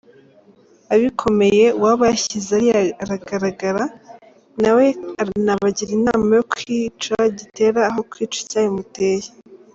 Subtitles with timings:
[0.93, 3.83] Abikomye uwaba yashyize ariya aragaragara
[4.61, 4.85] nawe
[5.45, 9.27] nabagira inama yo kwica gitera aho kwica icyabimuteye.